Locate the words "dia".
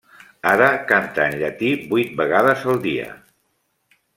2.87-3.07